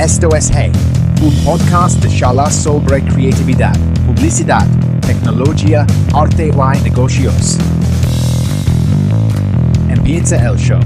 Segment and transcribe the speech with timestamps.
[0.00, 0.72] Esto es Hey,
[1.22, 3.74] un podcast de charlas sobre creatividad,
[4.06, 4.66] publicidad,
[5.02, 7.58] tecnología, arte y negocios.
[9.90, 10.80] Empieza el show.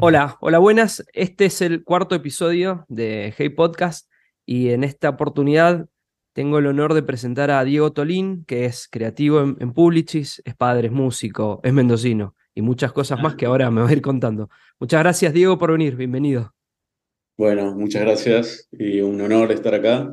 [0.00, 1.04] Hola, hola, buenas.
[1.12, 4.10] Este es el cuarto episodio de Hey Podcast
[4.46, 5.90] y en esta oportunidad
[6.32, 10.86] tengo el honor de presentar a Diego Tolín, que es creativo en, Publicis, es padre,
[10.86, 14.48] es músico, es mendocino y muchas cosas más que ahora me voy a ir contando.
[14.80, 15.96] Muchas gracias, Diego, por venir.
[15.96, 16.55] Bienvenido.
[17.38, 20.10] Bueno, muchas gracias y un honor estar acá,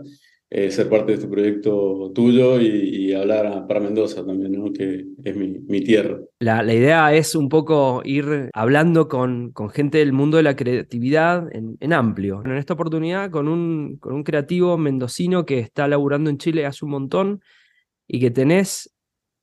[0.49, 4.73] eh, ser parte de este proyecto tuyo y, y hablar para Mendoza también, ¿no?
[4.73, 6.19] que es mi, mi tierra.
[6.39, 10.57] La, la, idea es un poco ir hablando con, con gente del mundo de la
[10.57, 12.41] creatividad en, en, amplio.
[12.43, 16.83] En esta oportunidad con un, con un creativo mendocino que está laburando en Chile hace
[16.83, 17.41] un montón
[18.05, 18.93] y que tenés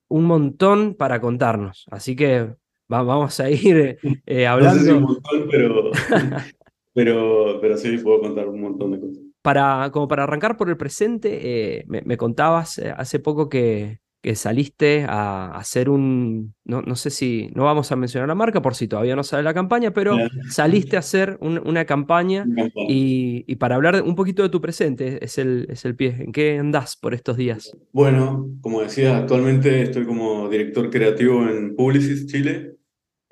[0.08, 1.86] un montón para contarnos.
[1.90, 2.54] Así que
[2.92, 4.74] va, vamos a ir eh, hablando.
[4.80, 5.90] No sé si un montón, pero...
[6.92, 9.22] Pero, pero sí, puedo contar un montón de cosas.
[9.42, 14.00] Para, como para arrancar por el presente, eh, me, me, contabas eh, hace poco que,
[14.22, 18.60] que saliste a, hacer un, no, no, sé si, no vamos a mencionar la marca
[18.60, 20.16] por si todavía no sale la campaña, pero
[20.50, 22.44] saliste a hacer un, una campaña,
[22.88, 26.16] y, y, para hablar un poquito de tu presente, es el, es el pie.
[26.18, 27.72] ¿En qué andás por estos días?
[27.92, 32.76] Bueno, como decía, actualmente estoy como director creativo en Publicis Chile,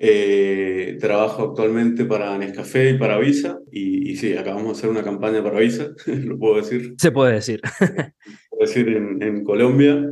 [0.01, 3.59] eh, trabajo actualmente para Nescafé y para Visa.
[3.69, 6.95] Y, y, sí, acabamos de hacer una campaña para Visa, lo puedo decir.
[6.97, 7.61] Se puede decir.
[8.49, 10.09] puedo decir en, en, Colombia,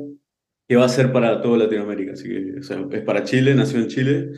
[0.67, 2.13] que va a ser para toda Latinoamérica.
[2.13, 4.29] Así que o sea, es para Chile, nació en Chile,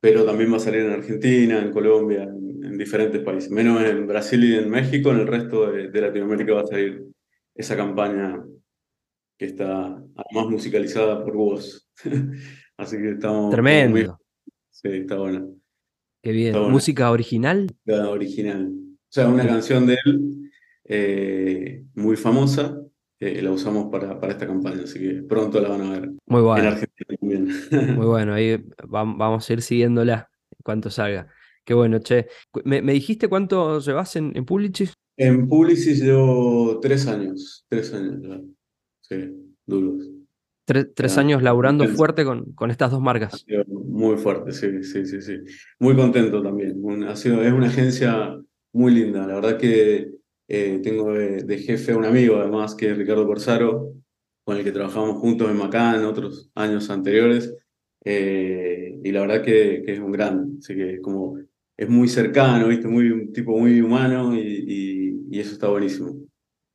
[0.00, 3.50] pero también va a salir en Argentina, en Colombia, en, en diferentes países.
[3.50, 7.04] Menos en Brasil y en México, en el resto de, de Latinoamérica va a salir
[7.54, 8.42] esa campaña
[9.38, 9.86] que está
[10.16, 11.90] además musicalizada por vos.
[12.78, 13.50] Así que estamos.
[13.50, 13.90] Tremendo.
[13.90, 14.08] Muy,
[14.80, 15.44] Sí, está buena.
[16.22, 16.56] Qué bien.
[16.70, 17.66] ¿Música original?
[17.84, 18.68] La original.
[18.68, 20.50] O sea, una canción de él
[20.84, 22.80] eh, muy famosa.
[23.18, 26.10] Eh, la usamos para, para esta campaña, así que pronto la van a ver.
[26.26, 26.62] Muy bueno.
[26.62, 27.48] En Argentina también.
[27.96, 31.26] Muy bueno, ahí vamos a ir siguiéndola en cuanto salga.
[31.64, 32.28] Qué bueno, che.
[32.64, 34.94] ¿Me, me dijiste cuánto llevas en, en Publicis?
[35.16, 37.66] En Publicis llevo tres años.
[37.68, 38.40] Tres años ya.
[39.00, 40.17] Sí, duros.
[40.68, 41.96] Tres, tres ah, años laburando intenso.
[41.96, 43.42] fuerte con, con estas dos marcas.
[43.68, 45.38] Muy fuerte, sí, sí, sí, sí.
[45.78, 46.78] Muy contento también.
[47.04, 48.38] Ha sido, es una agencia
[48.74, 49.26] muy linda.
[49.26, 50.10] La verdad que
[50.46, 53.94] eh, tengo de, de, jefe a un amigo, además, que es Ricardo Corsaro,
[54.44, 57.50] con el que trabajamos juntos en Macán otros años anteriores.
[58.04, 61.38] Eh, y la verdad que, que, es un gran, así que como
[61.78, 62.88] es muy cercano, ¿viste?
[62.88, 66.14] Muy, un tipo muy humano y, y, y eso está buenísimo.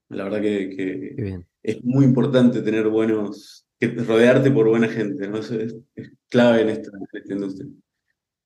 [0.09, 5.37] La verdad que, que es muy importante tener buenos que rodearte por buena gente, ¿no?
[5.37, 7.69] Eso es, es clave en esta, en esta industria.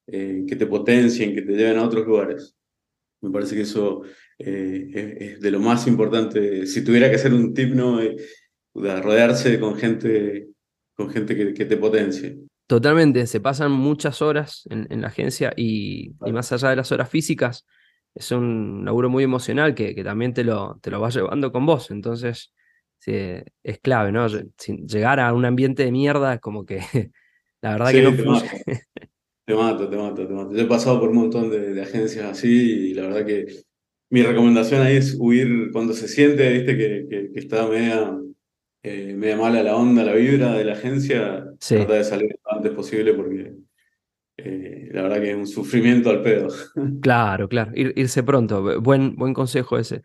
[0.07, 2.55] Eh, que te potencien, que te lleven a otros lugares.
[3.21, 4.03] Me parece que eso
[4.39, 6.65] eh, es, es, de lo más importante.
[6.65, 8.01] Si tuviera que hacer un tip, ¿no?
[8.01, 8.15] Eh,
[8.73, 10.49] rodearse con gente,
[10.93, 12.37] con gente que, que, te potencie.
[12.67, 16.91] Totalmente, se pasan muchas horas en, en la agencia y, y, más allá de las
[16.91, 17.65] horas físicas,
[18.13, 21.65] es un laburo muy emocional que, que también te lo, te lo vas llevando con
[21.65, 21.91] vos.
[21.91, 22.53] Entonces,
[22.99, 23.13] sí,
[23.63, 24.27] es clave, ¿no?
[24.57, 26.79] Sin llegar a un ambiente de mierda, como que
[27.61, 28.45] la verdad sí, que no te mato.
[29.45, 30.53] te mato, te mato, te mato.
[30.53, 33.45] Yo he pasado por un montón de, de, agencias así y la verdad que
[34.09, 38.17] mi recomendación ahí es huir cuando se siente, viste, que, que, que está media,
[38.83, 41.75] eh, media mala la onda, la vibra de la agencia, sí.
[41.75, 43.53] tratar de salir lo antes posible porque
[44.37, 46.47] eh, la verdad que es un sufrimiento al pedo.
[47.01, 50.03] Claro, claro, Ir, irse pronto, buen, buen consejo ese.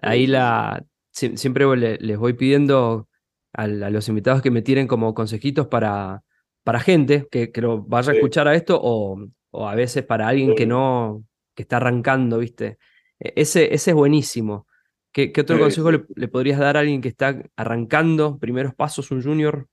[0.00, 3.08] Ahí la, siempre les voy pidiendo
[3.52, 6.22] a, los invitados que me tiren como consejitos para,
[6.64, 9.18] para gente que, que lo vaya a escuchar a esto o,
[9.50, 11.24] o a veces para alguien que no,
[11.54, 12.78] que está arrancando, ¿viste?
[13.20, 14.66] E, ese, ese es buenísimo.
[15.12, 19.10] ¿Qué, qué otro consejo le, le, podrías dar a alguien que está arrancando primeros pasos,
[19.10, 19.68] un junior?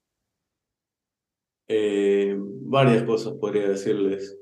[1.69, 4.37] Eh, varias cosas podría decirles.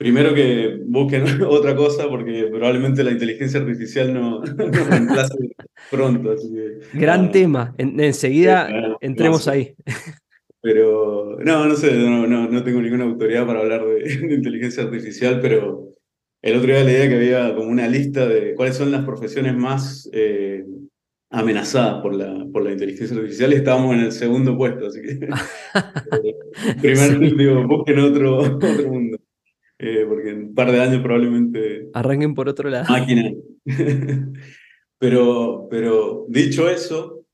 [0.00, 5.50] Primero que busquen otra cosa porque probablemente la inteligencia artificial no, no reemplace
[5.90, 6.32] pronto.
[6.32, 9.74] Así que, Gran no, tema, en, enseguida sí, entremos ahí.
[10.62, 14.84] Pero no, no sé, no, no, no, tengo ninguna autoridad para hablar de, de, inteligencia
[14.84, 15.90] artificial, pero
[16.40, 20.08] el otro día leía que había como una lista de cuáles son las profesiones más
[20.14, 20.64] eh,
[21.28, 25.28] amenazadas por la, por la inteligencia artificial y estábamos en el segundo puesto, así que
[26.80, 27.36] primer sí.
[27.36, 29.18] digo, busquen otro, otro mundo
[29.80, 31.88] eh, porque en un par de años probablemente...
[31.92, 32.86] Arranquen por otro lado.
[32.88, 33.32] Máquina.
[34.98, 37.24] pero, pero dicho eso,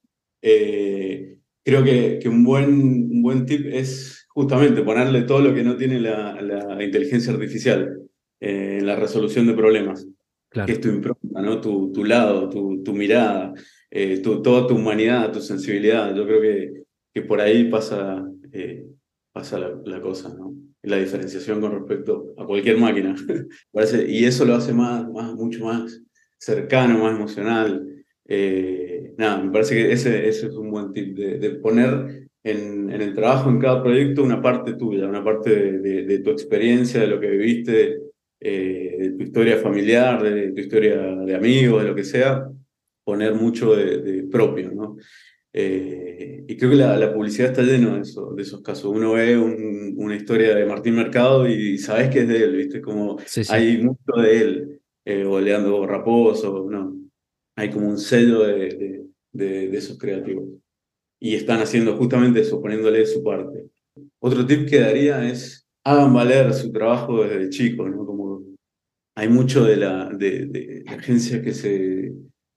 [0.42, 5.64] eh, creo que, que un, buen, un buen tip es justamente ponerle todo lo que
[5.64, 8.06] no tiene la, la inteligencia artificial
[8.40, 10.06] eh, en la resolución de problemas.
[10.50, 11.60] que es tu impronta, ¿no?
[11.60, 13.54] tu, tu lado, tu, tu mirada,
[13.90, 16.14] eh, tu, toda tu humanidad, tu sensibilidad.
[16.14, 16.84] Yo creo que,
[17.14, 18.86] que por ahí pasa, eh,
[19.32, 20.54] pasa la, la, cosa, ¿no?
[20.86, 23.14] La diferenciación con respecto a cualquier máquina.
[24.08, 26.02] Y eso lo hace más, más, mucho más
[26.38, 27.86] cercano, más emocional.
[28.26, 33.14] Eh, nada, me parece que ese, ese es un buen tip, de, poner en, el
[33.14, 37.30] trabajo, en cada proyecto, una parte tuya, una parte de tu experiencia, de lo que
[37.30, 37.98] viviste,
[38.38, 42.46] eh, de tu historia familiar, de tu historia de amigos, de lo que sea,
[43.02, 44.96] poner mucho de, propio, ¿no?
[45.58, 48.84] Eh, y creo que la, la, publicidad está llena de, eso, de esos casos.
[48.94, 52.82] Uno ve un, una historia de Martín Mercado y sabes que es de él, ¿viste?
[52.82, 53.50] Como sí, sí.
[53.50, 56.94] hay mucho de él, eh, o Leandro Raposo, ¿no?
[57.56, 60.44] Hay como un sello de, de, de esos creativos
[61.18, 63.70] y están haciendo justamente eso, poniéndole su parte.
[64.20, 68.04] Otro tip que daría es hagan valer su trabajo desde chicos, ¿no?
[68.04, 68.42] Como
[69.14, 72.12] hay mucho de la de, de, de agencias que se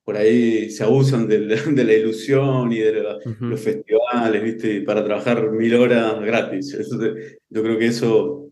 [0.10, 3.50] por ahí se abusan de la, de la ilusión y de la, uh -huh.
[3.50, 4.82] los festivales, ¿viste?
[4.82, 6.74] Para trabajar mil horas gratis.
[6.80, 8.52] Entonces, yo creo que eso,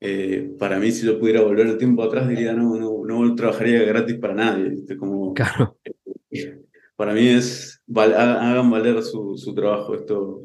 [0.00, 3.82] eh, para mí, si yo pudiera volver el tiempo atrás, diría, no, no, no trabajaría
[3.82, 4.96] gratis para nadie, ¿viste?
[4.96, 5.76] Como, claro.
[6.30, 6.62] Eh,
[6.96, 10.44] para mí es, val, hagan valer su, su trabajo, esto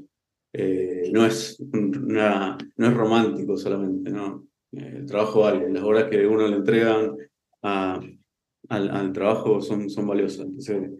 [0.51, 4.45] eh, no, es una, no es romántico solamente, ¿no?
[4.73, 7.15] El trabajo vale, las horas que uno le entregan
[7.61, 8.01] a,
[8.67, 10.45] al, al, trabajo son, son valiosas.
[10.47, 10.91] Entonces,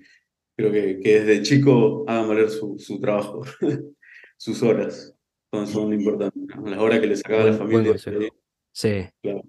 [0.57, 3.41] creo que, que desde chico hagan valer su, su trabajo,
[4.38, 5.13] sus horas,
[5.51, 6.69] son, son importantes, ¿no?
[6.69, 7.95] las horas que le sacaba a la familia.
[8.06, 8.27] Bueno,
[8.71, 9.06] sí.
[9.21, 9.44] Claro.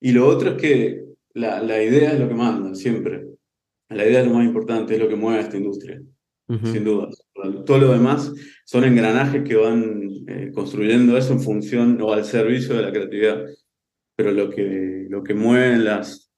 [0.00, 3.34] Y lo otro es que la, la idea es lo que manda, siempre
[3.88, 6.02] la idea es lo más importante, es lo que mueve a esta industria,
[6.48, 6.72] uh -huh.
[6.72, 7.08] sin duda.
[7.66, 8.32] Todo lo demás
[8.64, 13.44] son engranajes que van eh, construyendo eso en función o al servicio de la creatividad.
[14.16, 16.32] Pero lo que, lo que mueve las,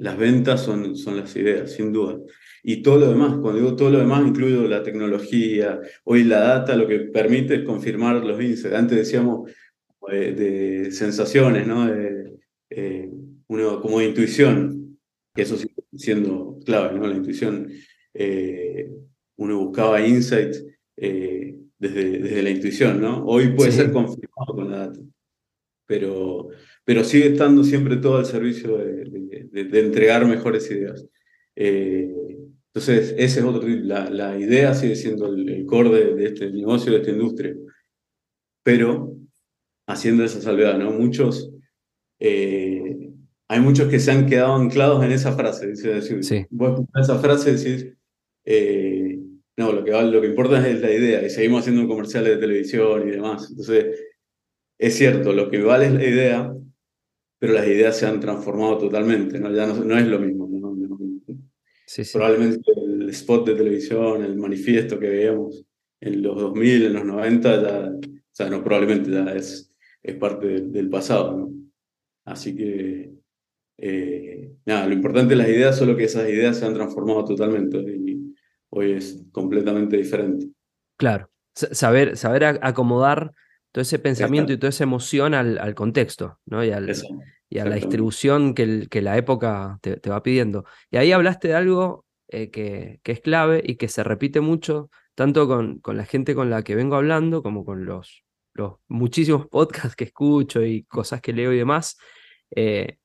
[0.00, 2.18] las ventas son, son las ideas, sin duda.
[2.62, 6.74] Y todo lo demás, cuando digo todo lo demás, incluyo la tecnología, hoy la data
[6.74, 8.72] lo que permite es confirmar los índices.
[8.72, 9.50] Antes decíamos
[10.10, 11.86] de, de sensaciones, ¿no?
[11.86, 12.32] De,
[12.70, 13.10] eh,
[13.48, 14.98] uno, como de intuición,
[15.34, 17.06] que eso sí siendo clave, ¿no?
[17.06, 17.70] La intuición,
[18.14, 18.90] eh,
[19.36, 20.64] uno buscaba insights
[20.96, 23.24] eh, desde, desde la intuición, ¿no?
[23.26, 23.78] Hoy puede sí.
[23.78, 25.00] ser confirmado con la data,
[25.86, 26.48] pero,
[26.84, 31.06] pero sigue estando siempre todo al servicio de, de, de entregar mejores ideas.
[31.56, 32.08] Eh,
[32.72, 36.92] entonces, ese es otro, la, la idea sigue siendo el, el core de, este negocio,
[36.92, 37.54] de esta industria,
[38.62, 39.16] pero
[39.86, 40.92] haciendo esa salvedad, ¿no?
[40.92, 41.50] Muchos
[42.20, 43.10] eh,
[43.48, 45.72] hay muchos que se han quedado anclados en esa frase.
[45.72, 46.46] Es decir, sí.
[46.50, 47.92] vos escuchás esa frase y decís,
[48.44, 49.18] eh,
[49.56, 53.08] no, lo que, lo que importa es la idea, y seguimos haciendo comerciales de televisión
[53.08, 53.48] y demás.
[53.50, 53.98] Entonces,
[54.78, 56.54] es cierto, lo que vale es la idea,
[57.40, 59.50] pero las ideas se han transformado totalmente, ¿no?
[59.52, 60.46] ya no, no es lo mismo.
[60.48, 60.76] ¿no?
[61.86, 62.12] Sí, sí.
[62.12, 65.66] Probablemente el spot de televisión, el manifiesto que veíamos
[66.00, 68.00] en los 2000, en los 90, ya, o
[68.30, 71.36] sea, no, probablemente ya es, es parte del, del pasado.
[71.36, 71.52] ¿no?
[72.24, 73.10] Así que
[73.78, 77.78] eh, nada, lo importante es las ideas, solo que esas ideas se han transformado totalmente
[77.78, 78.36] y
[78.68, 80.48] hoy es completamente diferente.
[80.98, 83.32] Claro, saber, saber acomodar
[83.72, 86.62] todo ese pensamiento y toda esa emoción al, al contexto, ¿no?
[86.62, 86.92] Y, al,
[87.50, 90.64] y a la distribución que, el, que la época te, te, va pidiendo.
[90.90, 94.88] Y ahí hablaste de algo eh, que, que, es clave y que se repite mucho,
[95.16, 99.46] tanto con, con la gente con la que vengo hablando, como con los, los muchísimos
[99.50, 101.98] podcasts que escucho y cosas que leo y demás.
[102.52, 102.98] Eh,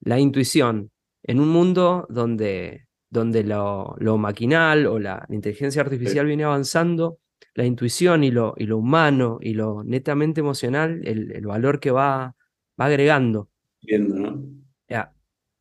[0.00, 0.90] la intuición
[1.22, 7.18] en un mundo donde, donde lo, lo maquinal o la inteligencia artificial viene avanzando,
[7.54, 11.90] la intuición y lo, y lo humano y lo netamente emocional, el, el valor que
[11.90, 12.34] va,
[12.80, 13.50] va agregando.
[13.82, 14.44] Viendo, ¿no?
[14.88, 15.14] Ya.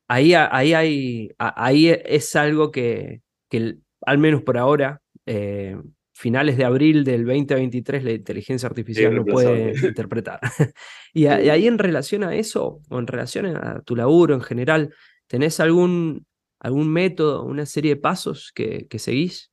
[0.07, 5.77] Ahí, ahí, hay, ahí es algo que, que al menos por ahora, eh,
[6.19, 10.39] finales de abril del 2023 la inteligencia artificial no puede interpretar.
[11.13, 14.41] y, a, y, ahí en relación a eso, o en relación a tu laburo en
[14.41, 14.93] general,
[15.27, 16.25] ¿tenés algún,
[16.59, 19.51] algún método, una serie de pasos que, que seguís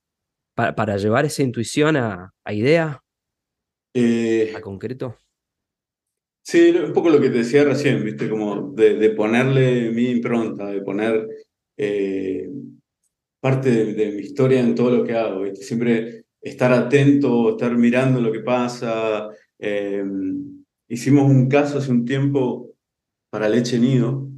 [0.55, 3.03] para, para, llevar esa intuición a, a idea,
[3.95, 5.17] eh, a concreto?
[6.49, 10.67] Sí, un poco lo que te decía recién, viste, como de, de ponerle mi impronta,
[10.67, 11.27] de poner
[11.77, 12.49] eh,
[13.41, 15.65] parte de, mi historia en todo lo que hago, ¿viste?
[15.65, 19.29] Siempre estar atento, estar mirando lo que pasa.
[19.59, 20.05] Eh,
[20.89, 22.75] hicimos un caso hace un tiempo
[23.31, 24.29] para Leche Nido,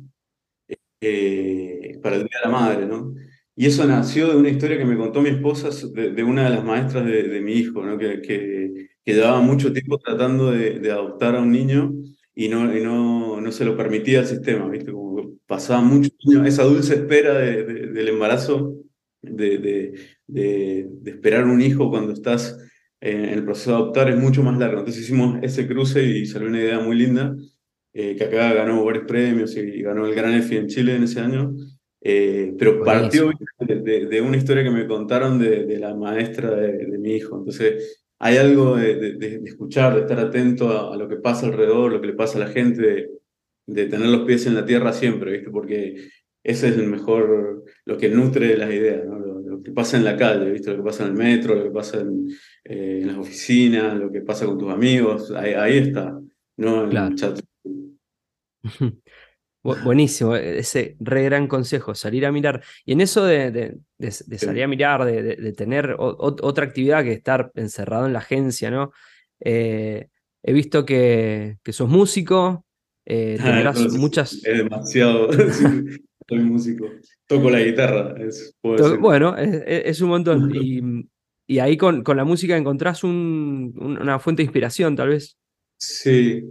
[1.00, 3.14] eh, para el Día de la Madre, ¿no?
[3.54, 6.64] Y eso nació de una historia que me contó mi esposa de, una de las
[6.64, 7.98] maestras de, de mi hijo, ¿no?
[7.98, 11.94] Que, que, que, llevaba mucho tiempo tratando de, de, adoptar a un niño
[12.34, 14.92] y no, y no, no se lo permitía el sistema, ¿viste?
[14.92, 16.10] Como pasaba mucho
[16.44, 18.76] esa dulce espera del embarazo,
[19.22, 19.58] de,
[20.26, 22.58] de, esperar un hijo cuando estás
[23.00, 24.80] en el proceso de adoptar es mucho más largo.
[24.80, 27.34] Entonces hicimos ese cruce y salió una idea muy linda,
[27.92, 31.20] eh, que acá ganó varios premios y ganó el Gran EFI en Chile en ese
[31.20, 31.56] año.
[32.00, 37.36] Eh, pero partió de, una historia que me contaron de, la maestra de, mi hijo.
[37.36, 42.08] Entonces hay algo de, escuchar, de estar atento a, lo que pasa alrededor, lo que
[42.08, 43.10] le pasa a la gente,
[43.66, 45.50] de, tener los pies en la tierra siempre, ¿viste?
[45.50, 46.08] Porque
[46.42, 49.18] ese es el mejor, lo que nutre las ideas, ¿no?
[49.18, 50.70] lo, que pasa en la calle, ¿viste?
[50.70, 52.28] lo que pasa en el metro, lo que pasa en,
[52.64, 56.18] eh, las oficinas, lo que pasa con tus amigos, ahí, está,
[56.56, 57.40] no en el chat.
[59.76, 62.62] Buenísimo, e, ese re gran consejo, salir a mirar.
[62.84, 63.78] Y en eso de,
[64.36, 68.92] salir a mirar, de, tener otra actividad que estar encerrado en la agencia, ¿no?
[69.40, 70.08] Eh,
[70.42, 72.64] he visto que, que sos músico,
[73.06, 74.34] eh, ah, muchas...
[74.44, 75.30] Es demasiado,
[76.28, 76.86] soy músico,
[77.26, 78.14] toco la guitarra.
[79.00, 80.52] bueno, es, un montón.
[81.46, 85.38] Y, ahí con, con, la música encontrás una fuente de inspiración, tal vez.
[85.78, 86.44] Sí,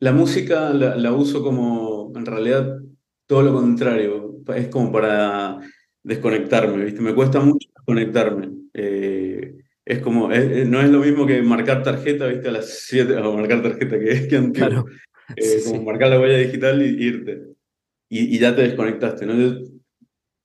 [0.00, 2.78] la música la, uso como, en realidad,
[3.26, 4.36] todo lo contrario.
[4.54, 5.58] Es como para
[6.02, 7.00] desconectarme, ¿viste?
[7.00, 8.50] Me cuesta mucho desconectarme.
[8.74, 12.48] Eh, es como, no es lo mismo que marcar tarjeta, ¿viste?
[12.48, 14.86] A las 7, o marcar tarjeta que es que antiguo.
[15.36, 17.42] Eh, como marcar la huella digital y irte.
[18.08, 19.34] Y, ya te desconectaste, ¿no?
[19.34, 19.60] Yo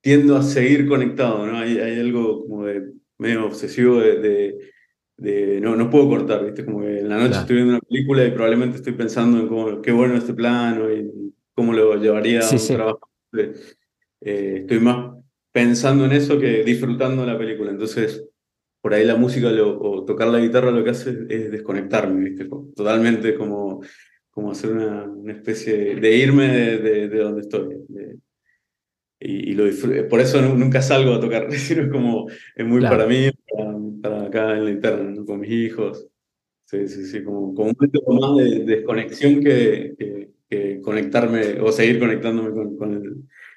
[0.01, 1.58] tiendo a seguir conectado, ¿no?
[1.58, 4.58] Hay, hay algo como de medio obsesivo de
[5.62, 6.65] no, no puedo cortar, ¿viste?
[6.65, 9.82] Como que en la noche estoy viendo una película y probablemente estoy pensando en cómo,
[9.82, 13.10] qué bueno este plano y cómo lo llevaría a un trabajo.
[14.22, 15.15] Eh, estoy más
[15.51, 17.72] pensando en eso que disfrutando la película.
[17.72, 18.25] Entonces,
[18.81, 22.50] por ahí la música o tocar la guitarra lo que hace es, desconectarme, ¿viste?
[22.75, 23.81] Totalmente como,
[24.29, 27.77] como hacer una, una especie de, irme de, de, donde estoy.
[29.19, 29.63] y, y, lo
[30.10, 33.29] Por eso nunca salgo a tocar, sino como es muy para mí,
[34.01, 36.07] para acá en la interna, con mis hijos.
[36.65, 40.31] Sí, sí, sí, como, como un momento más de, desconexión que, que,
[40.83, 43.15] conectarme o seguir conectándome con, con, el,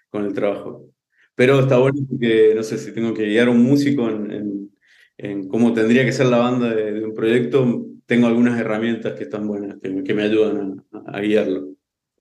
[0.08, 0.90] con el trabajo.
[1.34, 4.70] Pero está bueno porque, no sé, si tengo que guiar a un músico en,
[5.18, 9.46] en, cómo tendría que ser la banda de, un proyecto, tengo algunas herramientas que están
[9.46, 11.74] buenas, que, que me ayudan a, guiarlo.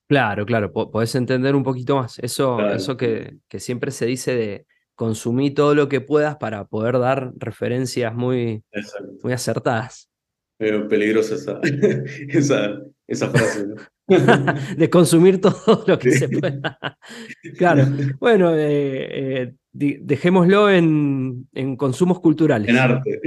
[0.08, 2.20] Claro, claro, podés entender un poquito más.
[2.20, 4.65] Eso, eso que, que siempre se dice de
[4.96, 8.63] consumí todo lo que puedas para poder dar referencias muy,
[9.24, 10.10] muy acertadas.
[10.58, 11.60] Pero peligrosa esa,
[12.29, 13.65] esa, esa frase.
[14.77, 16.77] de consumir todo lo que se pueda.
[17.57, 17.85] claro.
[18.19, 22.69] Bueno, eh, eh, dejémoslo en, en, consumos culturales.
[22.69, 23.19] En arte.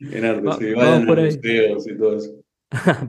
[0.00, 0.74] en arte, sí.
[0.74, 2.30] Vayan a museos y todo eso.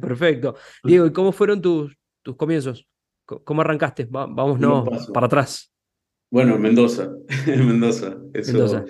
[0.02, 0.56] Perfecto.
[0.84, 2.88] Diego, ¿y cómo fueron tus, tus comienzos?
[3.26, 4.08] ¿Cómo arrancaste?
[4.10, 5.74] vamos no, para atrás.
[6.32, 7.12] Bueno, Mendoza,
[7.46, 8.18] Mendoza.
[8.34, 8.86] Eso.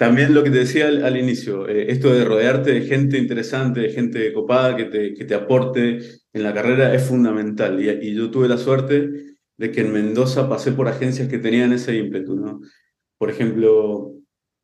[0.00, 3.90] También lo que te decía al, inicio, eh, esto de rodearte de gente interesante, de
[3.90, 5.98] gente copada que te, que te aporte
[6.32, 7.78] en la carrera es fundamental.
[7.84, 9.10] Y, y, yo tuve la suerte
[9.58, 12.34] de que en Mendoza pasé por agencias que tenían ese ímpetu.
[12.34, 12.62] ¿no?
[13.18, 14.14] Por ejemplo,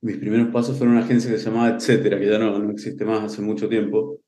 [0.01, 3.05] mis primeros pasos fueron una agencia que se llamaba Etcétera, que ya no, no existe
[3.05, 4.23] más hace mucho tiempo.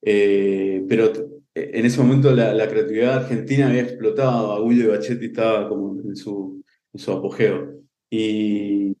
[0.00, 1.12] Eh, pero
[1.54, 6.16] en ese momento la, la, creatividad argentina había explotado, Agullo y Bachetti estaba como en
[6.16, 7.82] su en su apogeo.
[8.10, 8.96] Y,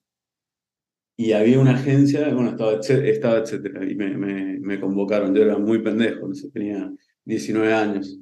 [1.16, 5.34] y había una agencia, bueno, estaba, estaba etcétera, y me, me, me, convocaron.
[5.34, 6.92] Yo era muy pendejo, tenía
[7.24, 8.18] 19 años.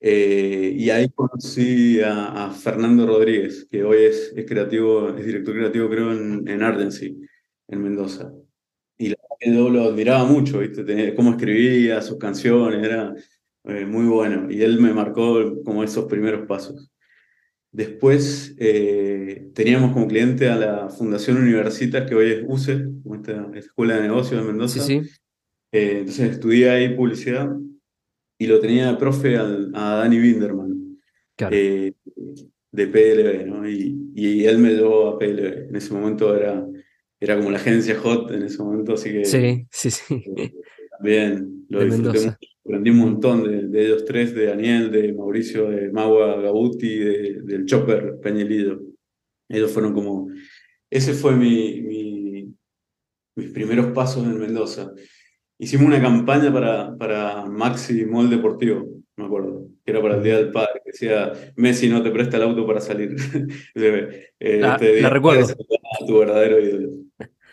[0.00, 5.88] Eh, y ahí conocí a, Fernando Rodríguez, que hoy es, es, creativo, es director creativo,
[5.88, 7.16] creo, en, en Ardency,
[7.68, 8.32] en Mendoza.
[8.98, 10.84] Y la yo lo admiraba mucho, ¿viste?
[10.84, 13.14] Tenía, cómo escribía sus canciones, era
[13.64, 14.50] eh, muy bueno.
[14.50, 16.90] Y él me marcó como esos primeros pasos.
[17.72, 23.96] Después eh, teníamos como cliente a la Fundación Universitas, que hoy es UCE, esta Escuela
[23.96, 24.80] de Negocios de Mendoza.
[24.80, 25.10] Sí, sí.
[25.72, 27.50] Eh, entonces estudié ahí publicidad
[28.38, 30.98] y lo tenía de profe a Dani Binderman,
[31.50, 31.94] eh,
[32.72, 33.66] de PLB, ¿no?
[33.66, 35.70] Y, y, él me llevó a PLB.
[35.70, 36.66] En ese momento era,
[37.20, 39.24] era como la agencia hot en ese momento, así que...
[39.24, 40.24] Sí, sí, sí.
[40.90, 45.90] también lo disfruté mucho aprendí un montón de, ellos tres, de Daniel, de Mauricio, de
[45.90, 48.80] Magua Gabuti, de, del Chopper Peñelido.
[49.48, 50.28] Ellos fueron como,
[50.88, 52.54] ese fue mi, mi,
[53.36, 54.92] mis primeros pasos en Mendoza.
[55.58, 60.36] Hicimos una campaña para, para Maxi Mall Deportivo, me acuerdo, que era para el Día
[60.36, 63.14] del Padre, que decía, Messi no te presta el auto para salir.
[63.74, 65.46] eh, la, este la recuerdo.
[66.06, 66.88] Tu verdadero ídolo.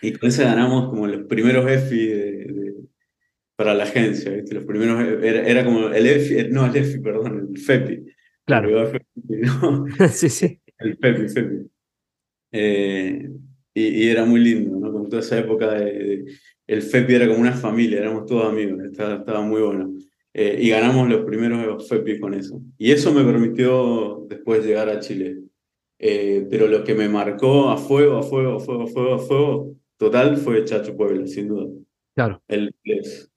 [0.02, 2.76] Y con ese ganamos como los primeros EFI de
[3.60, 4.56] para la agencia, ¿viste?
[4.56, 8.06] Los primeros, era, era como el EFI, no el EFI, perdón, el FEPI.
[8.46, 8.80] Claro.
[8.80, 9.06] A Fepi,
[9.62, 9.86] ¿no?
[10.14, 10.62] sí, sí.
[10.78, 11.70] El Fepi, Fepi.
[12.54, 13.30] Eh,
[13.74, 14.94] y, y era muy lindo, ¿no?
[14.94, 16.26] Con toda esa época de, de-
[16.68, 19.94] el Fepi era como una familia, éramos todos amigos, estaba, estaba muy bueno.
[20.34, 22.62] Eh, y ganamos los primeros Fepi con eso.
[22.78, 25.40] Y eso me permitió después llegar a Chile.
[26.00, 29.20] Eh, pero lo que me marcó a fuego, a fuego, a fuego, a fuego, a
[29.20, 31.68] fuego, total fue Chacho Puebla, sin duda.
[32.16, 32.42] Claro.
[32.48, 33.30] El inglés.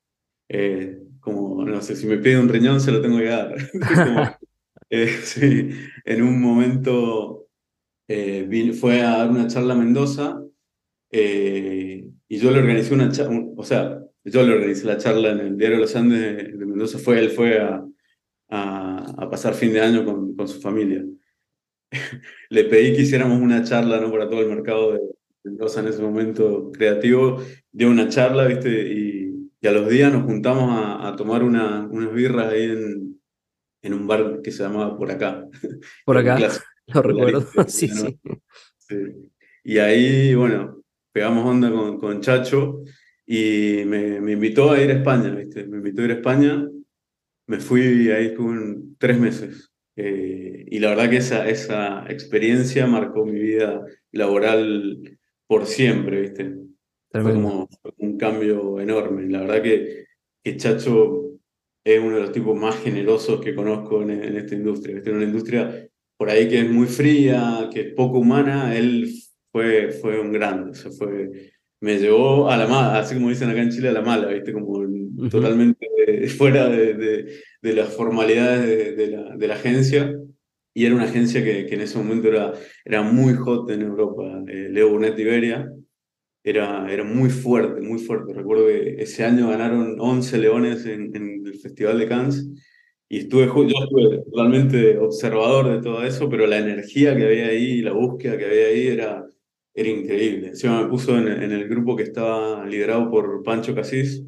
[0.54, 3.54] Eh, como, no sé, si me pide un riñón se lo tengo que dar.
[4.04, 4.22] Como,
[4.90, 5.70] eh, sí,
[6.04, 7.48] en un momento
[8.08, 10.42] eh, vin- fue a dar una charla a Mendoza
[11.10, 15.40] eh, y yo le organizé una charla, o sea, yo le organizé la charla en
[15.40, 17.84] el diario Los Andes de, de Mendoza, fue, él fue a,
[18.50, 21.04] a, a pasar fin de año con, con su familia.
[22.50, 24.10] Le pedí que hiciéramos una charla ¿no?
[24.10, 25.00] para todo el mercado de
[25.44, 27.42] Mendoza en ese momento creativo,
[27.72, 28.70] dio una charla, ¿viste?
[28.92, 29.21] Y,
[29.62, 33.20] y a los días nos juntamos a, a tomar una, unas birras ahí en,
[33.82, 35.48] en un bar que se llamaba Por Acá.
[36.04, 36.36] Por acá,
[36.88, 37.46] lo recuerdo.
[37.68, 37.94] Sí, ¿no?
[37.94, 38.20] sí.
[38.76, 38.96] Sí.
[39.62, 42.82] Y ahí, bueno, pegamos onda con, con Chacho
[43.24, 45.64] y me, me invitó a ir a España, ¿viste?
[45.64, 46.68] Me invitó a ir a España,
[47.46, 49.72] me fui, ahí estuve tres meses.
[49.94, 56.56] Eh, y la verdad que esa, esa experiencia marcó mi vida laboral por siempre, ¿viste?
[57.12, 59.28] Fue como un cambio enorme.
[59.28, 60.06] La verdad que,
[60.42, 61.32] que Chacho
[61.84, 64.94] es uno de los tipos más generosos que conozco en, en esta industria.
[64.94, 65.10] ¿viste?
[65.10, 69.12] En una industria por ahí que es muy fría, que es poco humana, él
[69.50, 70.70] fue, fue un grande.
[70.70, 71.50] O sea, fue,
[71.80, 74.52] me llevó a la mala, así como dicen acá en Chile, a la mala, ¿viste?
[74.52, 74.86] Como
[75.28, 80.16] totalmente eh, fuera de, de, de las formalidades de, de la, de la agencia.
[80.74, 82.52] Y era una agencia que, que en ese momento era,
[82.84, 84.44] era muy hot en Europa.
[84.46, 85.68] Eh, Leo Burnett Iberia
[86.44, 88.32] era, era muy fuerte, muy fuerte.
[88.32, 92.48] Recuerdo que ese año ganaron 11 leones en, en el Festival de Cannes
[93.08, 97.64] y estuve, yo estuve totalmente observador de todo eso, pero la energía que había ahí
[97.64, 99.24] y la búsqueda que había ahí era,
[99.74, 100.48] era increíble.
[100.48, 104.24] Encima me puso en, en el grupo que estaba liderado por Pancho Casís.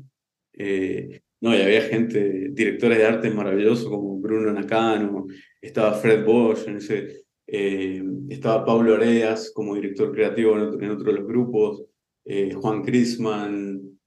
[0.53, 5.27] eh, no, y había gente, directores de arte maravillosos como Bruno Nakano,
[5.61, 10.91] estaba Fred Bosch, en ese, eh, estaba Pablo Areas como director creativo en otro, en
[10.91, 11.85] otro de los grupos,
[12.25, 13.99] eh, Juan Crisman,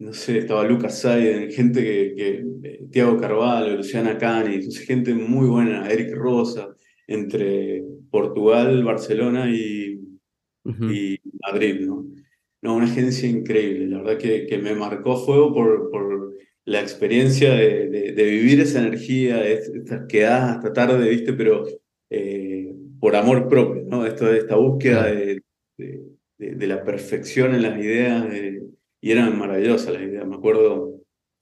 [0.00, 5.14] no sé, estaba Lucas Saiden, gente que, que eh, Tiago Carvalho, Luciana Cani, entonces gente
[5.14, 6.74] muy buena, Eric Rosa,
[7.06, 9.98] entre Portugal, Barcelona y,
[11.42, 12.06] Madrid, ¿no?
[12.62, 17.54] No, una agencia increíble, la verdad que, que me marcó fuego por, por la experiencia
[17.54, 21.32] de, de, de vivir esa energía, estas quedadas hasta tarde, ¿viste?
[21.32, 21.64] Pero
[22.10, 24.04] eh, por amor propio, ¿no?
[24.04, 25.42] Esto esta búsqueda de,
[26.40, 28.62] de, la perfección en las ideas, de-
[29.02, 30.26] y eran maravillosas las ideas.
[30.26, 31.00] Me acuerdo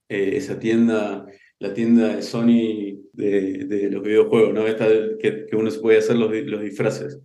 [0.09, 1.27] eh, esa tienda,
[1.59, 4.67] la tienda de Sony de, de los videojuegos, ¿no?
[4.67, 4.87] Esta
[5.21, 7.21] que, que uno se puede hacer los, los disfraces.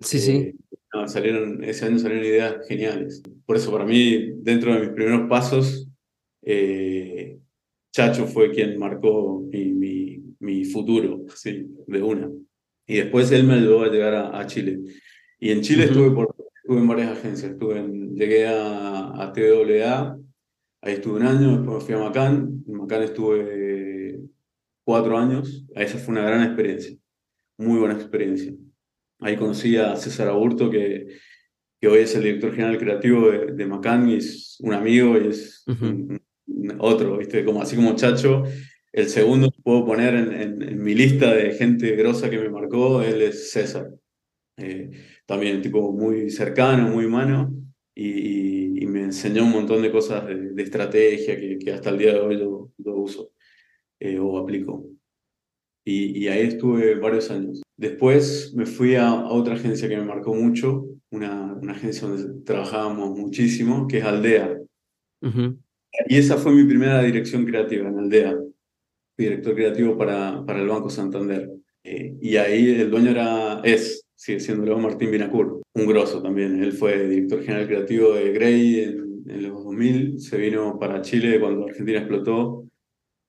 [0.00, 0.32] Sí, sí.
[0.32, 0.54] Eh,
[0.94, 3.22] no, salieron, ese año salieron ideas geniales.
[3.46, 5.88] Por eso, para mí, dentro de mis primeros pasos,
[6.42, 7.38] eh,
[7.92, 12.30] Chacho fue quien marcó mi, mi, mi futuro, así, de una.
[12.86, 14.80] Y después él me ayudó a llegar a, a Chile.
[15.38, 17.52] Y en Chile estuve, por, estuve en varias agencias.
[17.52, 20.18] Estuve en- llegué a, a TWA,
[20.82, 22.62] ahí estuve un año, después fui a Macán.
[22.66, 24.20] En Macán estuve
[24.84, 25.64] cuatro años.
[25.74, 26.96] Esa fue una gran experiencia,
[27.58, 28.52] muy buena experiencia.
[29.20, 31.06] Ahí conocí a César Aburto, que,
[31.80, 35.28] que hoy es el director general creativo de, de Macán y es un amigo y
[35.28, 37.44] es un- un- otro, ¿viste?
[37.44, 38.44] Como, así como Chacho.
[38.92, 42.50] El segundo que puedo poner en, en- en mi lista de gente grosa que me
[42.50, 43.88] marcó, él es César.
[44.56, 44.90] Eh,
[45.26, 47.54] también un tipo muy cercano, muy humano,
[47.94, 51.98] y, y- me enseñó un montón de cosas de, de estrategia que, que hasta el
[51.98, 53.32] día de hoy yo, yo uso
[54.00, 54.86] eh, o aplico.
[55.84, 57.62] Y, y ahí estuve varios años.
[57.76, 62.42] Después me fui a, a otra agencia que me marcó mucho, una, una agencia donde
[62.44, 64.58] trabajábamos muchísimo, que es Aldea.
[65.22, 65.58] Ujú.
[66.08, 68.36] Y esa fue mi primera dirección creativa en Aldea.
[69.18, 71.50] Director creativo para, para el Banco Santander.
[71.84, 76.62] Eh, y ahí el dueño era, es, sigue siendo Leo Martín Binacur, un grosso también.
[76.62, 80.20] Él fue director general creativo de Grey en, en los 2000.
[80.20, 82.64] Se vino para Chile cuando Argentina explotó.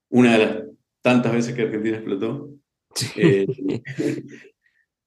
[0.10, 0.64] Una de las
[1.02, 2.52] tantas veces que Argentina explotó.
[2.94, 3.10] Sí.
[3.18, 3.48] Eh,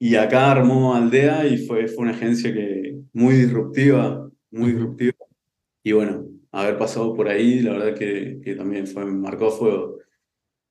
[0.01, 5.14] y acá armó Aldea y fue, fue una agencia que muy disruptiva, muy disruptiva.
[5.85, 9.99] Y bueno, haber pasado por ahí, la verdad que, que también fue, marcó fuego.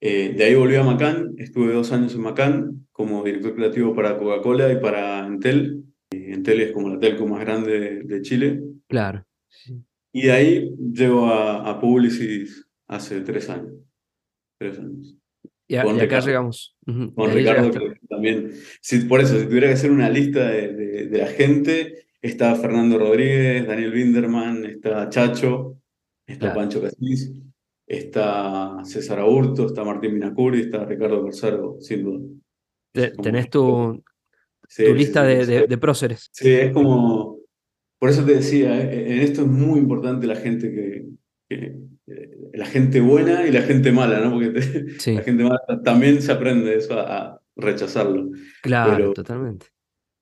[0.02, 4.18] Eh, de ahí volví a Macán, estuve dos años en Macán como director creativo para
[4.18, 5.84] Coca-Cola y para Entel.
[6.12, 8.62] Entel es como la telco más grande de, de Chile.
[8.88, 9.26] Claro.
[9.48, 9.82] Sí.
[10.14, 13.74] Y de ahí llego a, a Publicis hace tres años.
[14.58, 15.18] Tres años.
[15.68, 16.28] Y, con acá Ricardo.
[16.28, 16.78] llegamos.
[16.86, 17.72] Con Ricardo
[18.08, 18.52] también.
[18.82, 23.00] Si, por eso, si tuviera que hacer una lista de, de, la gente, está Fernando
[23.00, 25.82] Rodríguez, Daniel Winderman, está Chacho,
[26.26, 27.34] está Pancho Casís,
[27.88, 33.12] está César Aburto, está Martín Minacuri, está Ricardo Corsaro, sin duda.
[33.22, 34.04] tenés tu,
[34.76, 36.30] tu lista de, de, próceres.
[36.32, 37.40] Sí, es como.
[38.00, 41.06] Por eso te decía, eh, en esto es muy importante la gente que,
[41.50, 41.76] que
[42.54, 44.32] la gente buena y la gente mala, ¿no?
[44.32, 48.32] Porque la gente mala también se aprende eso a, rechazarlo.
[48.62, 49.68] Claro, totalmente.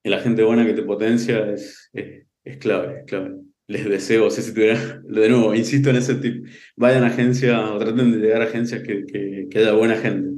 [0.03, 3.37] Y la gente buena que te potencia es, es, clave, es clave.
[3.73, 7.59] Les deseo, o sea, si tuviera, de nuevo, insisto en ese tip, vayan a agencias
[7.71, 9.03] o traten de llegar a agencias que,
[9.49, 10.29] que, haya buena gente.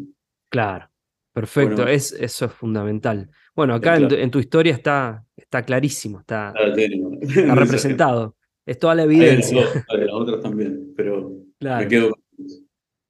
[0.49, 0.89] Claro,
[1.33, 3.29] perfecto, es, eso es fundamental.
[3.53, 8.37] Bueno, acá en, tu, historia está, está clarísimo, está, está representado.
[8.65, 9.65] Es toda la evidencia.
[9.89, 12.21] Las otras también, pero me quedo con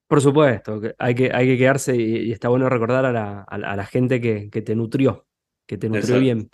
[0.07, 3.85] Por supuesto, hay que, hay que quedarse y, está bueno recordar a la, a la
[3.85, 5.27] gente que, que, te nutrió,
[5.67, 6.49] que te nutrió bien.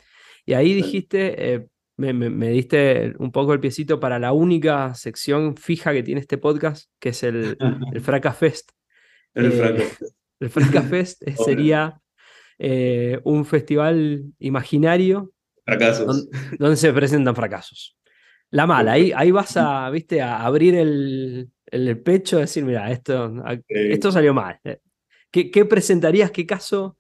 [0.46, 5.56] Y ahí dijiste, eh, me, me, diste un poco el piecito para la única sección
[5.56, 7.58] fija que tiene este podcast, que es el,
[7.93, 8.71] el Fraca Fest.
[9.34, 9.84] El eh, Fraca.
[10.39, 12.01] El Fraca Fest sería
[12.58, 15.32] eh, un festival imaginario.
[15.63, 16.27] Fracasos.
[16.58, 17.95] donde se presentan fracasos.
[18.49, 22.91] La mala, ahí, ahí vas a, viste, a abrir el, el pecho y decir, mira,
[22.91, 23.32] esto,
[23.67, 24.60] esto salió mal.
[24.63, 24.80] Eh,
[25.30, 26.97] ¿Qué, ¿Qué, presentarías, qué caso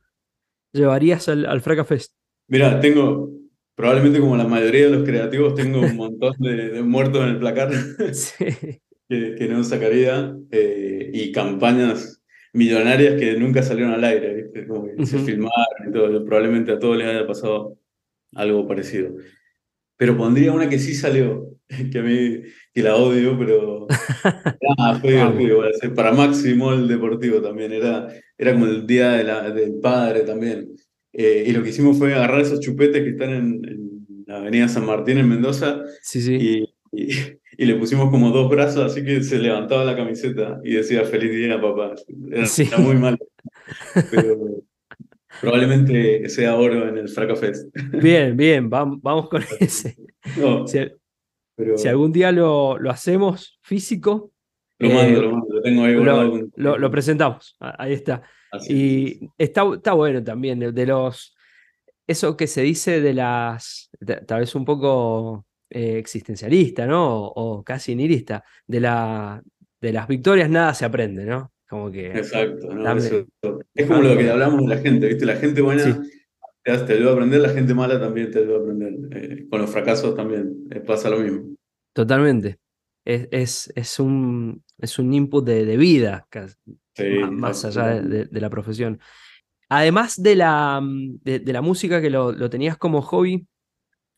[0.71, 2.13] llevarías al, al Fraca Fest?
[2.47, 3.40] Mira, tengo,
[3.75, 7.69] probablemente como la mayoría de los creativos, tengo un montón de, muertos en el placar
[9.09, 12.21] que, que, no sacaría eh, y campañas
[12.53, 14.67] millonarias que nunca salieron al aire, ¿viste?
[14.67, 16.25] Como que se filmaron y todo.
[16.25, 17.77] Probablemente a todos les haya pasado
[18.33, 19.15] algo parecido
[20.01, 21.47] pero pondría una que sí salió,
[21.91, 22.41] que a mí
[22.73, 23.85] que la odio, pero
[24.79, 25.61] ah, fue divertido.
[25.95, 30.75] Para Máximo el deportivo también, era, era como el día de la, del padre también.
[31.13, 34.85] Eh, y lo que hicimos fue agarrar esos chupetes que están en, la avenida San
[34.85, 36.65] Martín en Mendoza sí, sí.
[36.93, 37.13] Y,
[37.57, 41.31] y, le pusimos como dos brazos, así que se levantaba la camiseta y decía feliz
[41.31, 41.95] día, papá.
[42.31, 43.19] Era, era muy mal.
[44.09, 44.63] Pero,
[45.39, 47.75] Probablemente sea oro en el Fraca Fest.
[47.93, 49.95] Bien, bien, vamos, con ese.
[51.75, 54.31] si, algún día lo, lo hacemos físico.
[54.79, 55.93] Lo mando, eh, lo mando, lo tengo ahí
[56.55, 58.23] lo, lo, presentamos, ahí está.
[58.67, 61.35] Y está, está bueno también, de, los.
[62.07, 63.89] Eso que se dice de las.
[64.27, 67.27] tal vez un poco eh, existencialista, ¿no?
[67.27, 68.43] O, casi nihilista.
[68.67, 69.41] De, la,
[69.79, 71.51] de las victorias nada se aprende, ¿no?
[71.69, 72.07] Como que.
[72.07, 72.69] Exacto,
[73.73, 75.25] es como lo que hablamos de la gente, ¿viste?
[75.25, 76.03] La gente buena
[76.63, 78.93] te, ayuda a aprender, la gente mala también te ayuda a aprender.
[79.11, 81.55] Eh, con los fracasos también eh, pasa lo mismo.
[81.93, 82.59] Totalmente.
[83.03, 86.27] Es, es, es, un, es un input de, de vida,
[87.31, 88.99] más, allá de, de, la profesión.
[89.69, 93.47] Además de la, de, la música que lo, lo, tenías como hobby,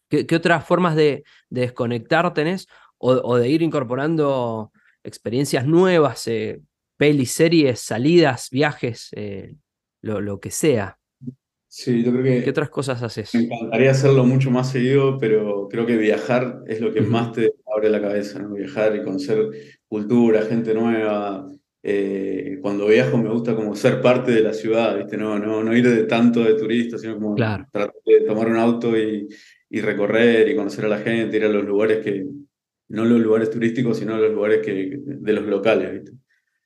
[0.09, 4.71] ¿qué, qué otras formas de, desconectar tenés o, o, de ir incorporando
[5.03, 6.27] experiencias nuevas?
[6.27, 6.61] Eh,
[6.97, 9.55] pelis, series, salidas, viajes, eh,
[10.01, 10.97] lo, lo, que sea.
[11.67, 12.43] Sí, yo creo que...
[12.43, 13.33] ¿Qué otras cosas haces?
[13.33, 17.51] Me encantaría hacerlo mucho más seguido, pero creo que viajar es lo que más te
[17.75, 18.53] abre la cabeza, ¿no?
[18.53, 19.49] Viajar y conocer
[19.87, 21.49] cultura, gente nueva.
[21.85, 25.17] Eh, cuando viajo me gusta como ser parte de la ciudad, ¿viste?
[25.17, 28.97] No, no, no ir de tanto de turista, sino como tratar de tomar un auto
[28.97, 29.27] y,
[29.69, 32.25] y recorrer y conocer a la gente, ir a los lugares que,
[32.93, 36.11] no los lugares turísticos, sino los lugares que, de los locales, ¿viste?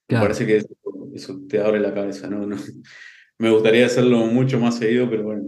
[0.10, 0.62] Me parece que
[1.14, 2.48] eso, te abre la cabeza, ¿no?
[3.40, 5.44] Me gustaría hacerlo mucho más seguido, pero bueno,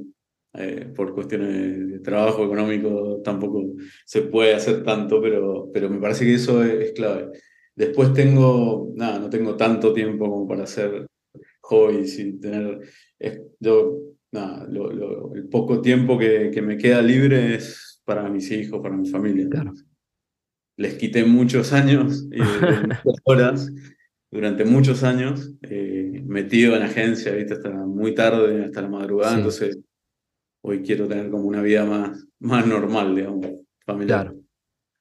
[0.53, 3.65] eh, por cuestiones de trabajo económico tampoco
[4.05, 7.31] se puede hacer tanto, pero, pero me parece que eso es, clave.
[7.79, 11.07] Después tengo, nada, no tengo tanto tiempo como para hacer
[11.61, 12.81] hobbies y tener,
[13.57, 13.99] yo,
[14.33, 14.67] nada,
[15.33, 19.47] el poco tiempo que, que, me queda libre es para mis hijos, para mi familia.
[19.49, 19.71] Claro.
[20.75, 22.39] Les quité muchos años y
[23.05, 23.71] muchas horas
[24.29, 27.53] durante muchos años, eh, metido en agencia, ¿viste?
[27.53, 29.79] hasta muy tarde, hasta la madrugada, entonces
[30.65, 33.47] hoy quiero tener como una vida más, más normal, digamos,
[33.85, 34.25] familiar.
[34.25, 34.41] Claro,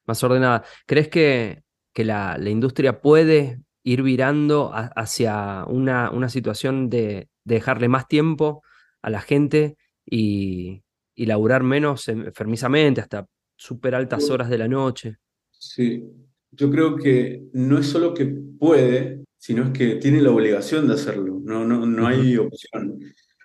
[0.07, 0.63] más ordenada.
[0.87, 1.61] ¿Crees que,
[1.99, 8.63] que la, la industria puede ir virando hacia una, una situación de, dejarle más tiempo
[9.01, 10.81] a la gente y,
[11.13, 15.17] y laburar menos enfermizamente, hasta súper altas horas de la noche?
[15.51, 16.05] Sí,
[16.51, 20.93] yo creo que no es solo que puede, sino es que tiene la obligación de
[20.93, 22.97] hacerlo, no, no, no hay opción.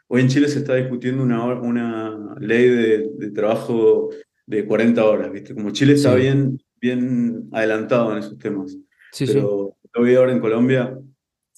[0.06, 4.10] Hoy en Chile se está discutiendo una, una ley de, de trabajo
[4.46, 5.56] de 40 horas, ¿viste?
[5.56, 8.76] Como Chile está bien, bien adelantado en esos temas.
[9.12, 10.14] Sí, Pero sí.
[10.14, 10.98] ahora en Colombia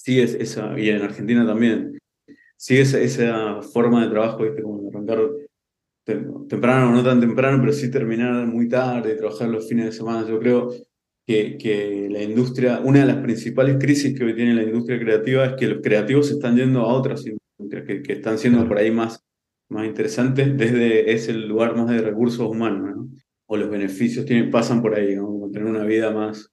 [0.06, 1.98] es esa, y en Argentina también,
[2.56, 4.62] sigue esa, esa forma de trabajo, ¿viste?
[4.62, 5.18] Como de arrancar
[6.48, 10.28] temprano o no tan temprano, pero sí terminar muy tarde, trabajar los fines de semana.
[10.28, 10.70] Yo creo
[11.26, 15.46] que, que la industria, una de las principales crisis que hoy tiene la industria creativa
[15.46, 18.78] es que los creativos se están yendo a otras industrias que, que están siendo por
[18.78, 19.24] ahí más,
[19.68, 23.08] más interesantes desde ese lugar más de recursos humanos, ¿no?
[23.46, 25.48] O los beneficios tienen, pasan por ahí, ¿no?
[25.52, 26.52] tener una vida más,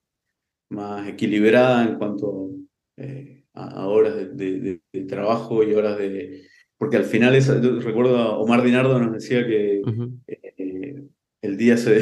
[0.70, 2.52] más equilibrada en cuanto
[2.98, 6.44] eh, a, horas de, de, trabajo y horas de...
[6.78, 9.82] Porque al final, esa, yo recuerdo a Omar Dinardo nos decía que
[10.28, 11.04] eh,
[11.42, 12.00] el día se,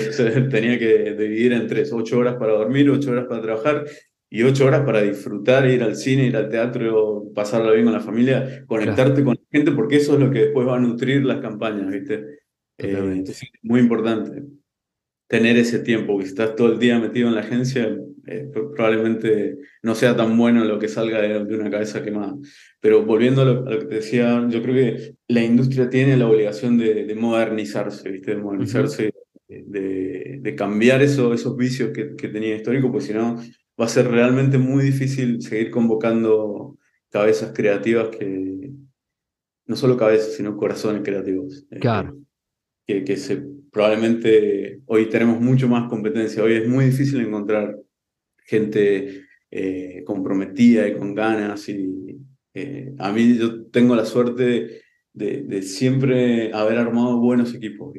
[0.49, 3.85] tenía que dividir en tres, ocho horas para dormir, ocho horas para trabajar
[4.29, 7.99] y ocho horas para disfrutar, ir al cine, ir al teatro, pasarla bien con la
[7.99, 11.41] familia, conectarte con la gente, porque eso es lo que después va a nutrir las
[11.41, 12.39] campañas, ¿viste?
[12.77, 13.23] Eh,
[13.61, 14.41] muy importante
[15.31, 19.95] tener ese tiempo, que estás todo el día metido en la agencia, eh, probablemente no
[19.95, 22.35] sea tan bueno lo que salga de, una cabeza quemada.
[22.81, 26.77] Pero volviendo a lo, que te decía, yo creo que la industria tiene la obligación
[26.77, 28.31] de, modernizarse, ¿viste?
[28.31, 29.13] de modernizarse,
[29.47, 33.37] de, de, cambiar eso, esos vicios que, que tenía histórico, pues si no
[33.79, 36.77] va a ser realmente muy difícil seguir convocando
[37.09, 38.69] cabezas creativas que,
[39.65, 41.65] no solo cabezas, sino corazones creativos.
[41.79, 42.20] Claro.
[42.85, 43.41] Que, que se
[43.71, 46.43] probablemente hoy tenemos mucho más competencia.
[46.43, 47.77] Hoy es muy difícil encontrar
[48.45, 51.67] gente eh, comprometida y con ganas.
[51.69, 52.17] Y,
[52.53, 54.81] eh, a mí yo tengo la suerte
[55.13, 57.93] de, de siempre haber armado buenos equipos.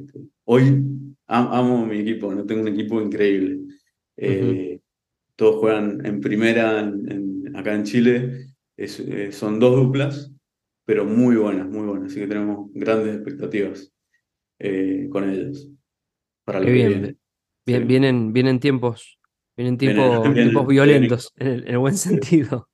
[0.45, 0.85] Hoy
[1.27, 3.61] amo mi equipo, no tengo un equipo increíble.
[4.16, 4.81] Eh,
[5.37, 6.92] todos juegan en primera
[7.55, 8.55] acá en Chile.
[9.31, 10.31] son dos duplas,
[10.85, 12.12] pero muy buenas, muy buenas.
[12.12, 13.91] Así que tenemos grandes expectativas.
[14.64, 15.68] Eh, con ellos.
[16.44, 17.18] Para lo bien.
[17.66, 19.18] bien vienen, vienen tiempos,
[19.57, 22.68] vienen tiempos, tiempos violentos, en el, buen sentido.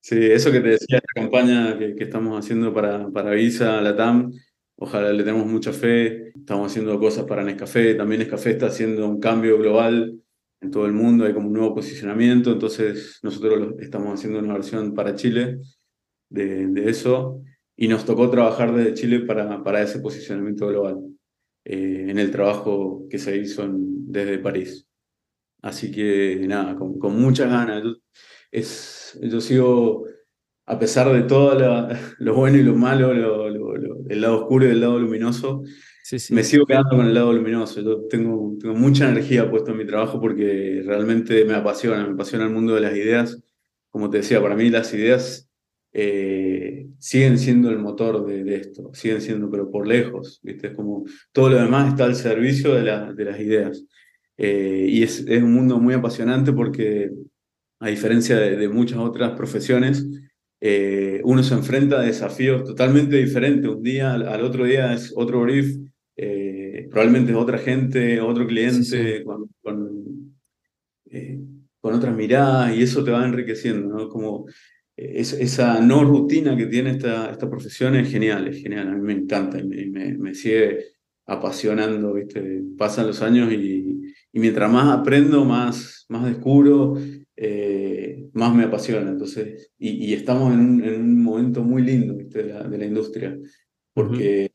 [0.00, 4.32] Sí, eso que te decía, esta campaña que, que, estamos haciendo para, para Visa, Latam,
[4.76, 6.30] ojalá le tenemos mucha fe.
[6.30, 10.18] Estamos haciendo cosas para Nescafé, también Nescafé está haciendo un cambio global
[10.62, 14.94] en todo el mundo, hay como un nuevo posicionamiento, entonces nosotros estamos haciendo una versión
[14.94, 15.58] para Chile
[16.30, 17.42] de, de eso
[17.80, 20.98] y nos tocó trabajar desde Chile para, para ese posicionamiento global,
[21.64, 24.88] eh, en el trabajo que se hizo desde París.
[25.62, 27.84] Así que nada, con, con muchas ganas.
[27.84, 27.94] Yo,
[28.50, 30.06] es, yo sigo,
[30.66, 31.56] a pesar de todo
[32.18, 35.62] lo bueno y lo malo, el lado oscuro y el lado luminoso,
[36.30, 37.80] me sigo quedando con el lado luminoso.
[37.80, 42.44] Yo tengo, tengo mucha energía puesta en mi trabajo porque realmente me apasiona, me apasiona
[42.44, 43.40] el mundo de las ideas.
[43.88, 45.48] Como te decía, para mí las ideas
[45.92, 46.57] eh,
[46.98, 50.68] siguen siendo el motor de, esto, siguen siendo, pero por lejos, ¿viste?
[50.68, 53.84] Es como todo lo demás está al servicio de, de las ideas.
[54.36, 57.10] Eh, y es, es, un mundo muy apasionante porque,
[57.80, 60.06] a diferencia de, muchas otras profesiones,
[60.60, 63.68] eh, uno se enfrenta a desafíos totalmente diferentes.
[63.70, 65.76] Un día al, otro día es otro brief,
[66.90, 70.34] probablemente es otra gente, otro cliente, con, con,
[71.80, 74.08] con otras miradas, y eso te va enriqueciendo, ¿no?
[74.08, 74.46] Como
[74.98, 79.12] esa no rutina que tiene esta, esta profesión es genial, es genial, a mí me
[79.12, 80.86] encanta y me, me, sigue
[81.24, 82.62] apasionando, ¿viste?
[82.76, 86.96] Pasan los años y, y, mientras más aprendo, más, más descubro,
[87.36, 89.08] eh, más me apasiona.
[89.08, 92.42] Entonces, y, y estamos en un, en un, momento muy lindo ¿viste?
[92.42, 93.38] De, la, de la industria,
[93.94, 94.50] porque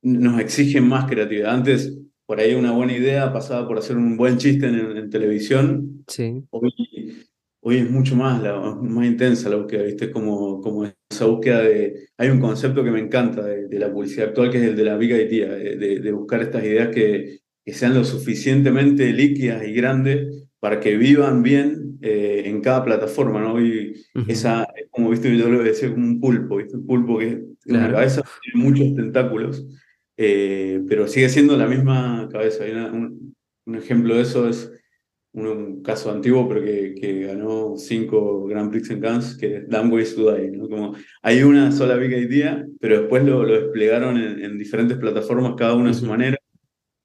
[0.00, 1.54] nos exigen más creatividad.
[1.54, 6.04] Antes, por ahí una buena idea pasaba por hacer un buen chiste en, en televisión.
[6.06, 6.42] Sí.
[6.50, 6.72] Hoy
[7.60, 10.10] hoy es mucho más, la, más intensa la búsqueda, ¿viste?
[10.10, 12.08] Como, como esa búsqueda de...
[12.16, 14.96] Hay un concepto que me encanta de, la publicidad actual, que es el de la
[14.96, 20.48] big idea, de, de buscar estas ideas que, que, sean lo suficientemente líquidas y grandes
[20.60, 23.60] para que vivan bien eh, en cada plataforma, ¿no?
[23.60, 23.94] Y
[24.28, 26.76] esa, como viste, yo lo decía como un pulpo, ¿viste?
[26.76, 29.66] Un pulpo que en la cabeza tiene muchos tentáculos,
[30.16, 32.64] eh, pero sigue siendo la misma cabeza.
[32.92, 33.34] un,
[33.66, 34.72] un ejemplo de eso es
[35.40, 40.34] un, caso antiguo, pero que, que, ganó cinco Grand Prix en Cannes, que es to
[40.34, 40.50] Die.
[40.50, 40.68] ¿no?
[40.68, 45.74] Como hay una sola Big Idea, pero después lo, lo desplegaron en, diferentes plataformas, cada
[45.74, 46.38] una a su manera,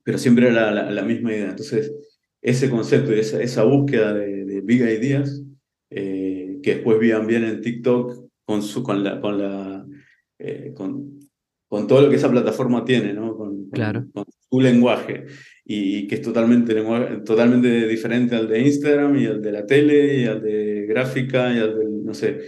[0.04, 1.50] pero siempre era la, la, misma idea.
[1.50, 1.94] Entonces,
[2.42, 5.44] ese concepto y esa, esa búsqueda de, de Big Ideas,
[5.90, 9.86] eh, que después vivan bien en TikTok con, su, con, la, con, la,
[10.40, 11.20] eh, con,
[11.68, 13.36] con todo lo que esa plataforma tiene, ¿no?
[13.74, 14.06] Claro.
[14.14, 15.26] con su lenguaje
[15.66, 16.76] y que es totalmente,
[17.26, 21.60] totalmente diferente al de Instagram y al de la tele y al de gráfica y
[21.60, 22.40] al de, no sé,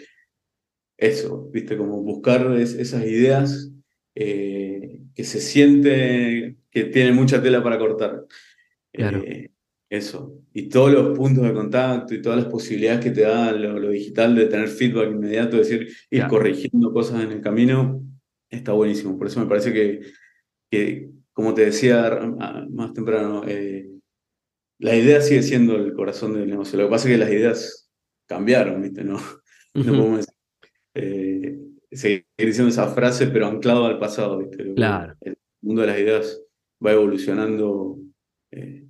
[0.98, 3.72] eso, viste, como buscar esas ideas
[4.16, 8.26] eh, que se siente que tiene mucha tela para cortar.
[8.92, 9.24] Claro.
[9.26, 9.52] Eh,
[9.90, 10.42] Eso.
[10.54, 14.36] Y todos los puntos de contacto y todas las posibilidades que te da lo, digital
[14.36, 18.02] de tener feedback inmediato, es decir, ir corrigiendo cosas en el camino,
[18.50, 19.18] está buenísimo.
[19.18, 20.02] Por eso me parece que,
[20.70, 22.18] que como te decía
[22.70, 23.90] más temprano, eh,
[24.80, 26.80] la idea sigue siendo el corazón del negocio.
[26.80, 27.92] Lo que pasa es que las ideas
[28.26, 29.04] cambiaron, ¿viste?
[29.04, 29.18] No,
[29.74, 30.26] no podemos
[30.94, 31.60] eh,
[31.92, 34.74] seguir diciendo esa frase, pero anclado al pasado, ¿viste?
[34.76, 35.14] Claro.
[35.20, 36.42] El mundo de las ideas
[36.84, 37.98] va evolucionando
[38.52, 38.88] eh,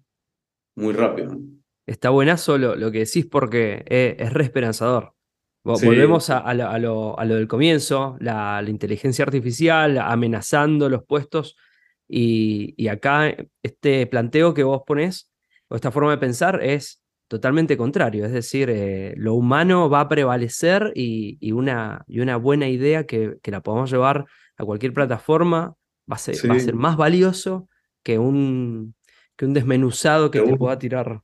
[0.75, 1.39] muy rápido.
[1.87, 5.15] Está buenazo lo, lo que decís porque es, re esperanzador.
[5.63, 11.57] Volvemos a, lo, del comienzo, la, inteligencia artificial amenazando los puestos
[12.07, 15.31] y, acá este planteo que vos ponés,
[15.67, 18.25] o esta forma de pensar, es totalmente contrario.
[18.25, 23.37] Es decir, eh, lo humano va a prevalecer y, una, y una, buena idea que,
[23.41, 24.25] que, la podamos llevar
[24.57, 25.75] a cualquier plataforma
[26.09, 27.67] va a ser, va a ser más valioso
[28.03, 28.95] que un,
[29.35, 31.21] que un desmenuzado que te pueda tirar.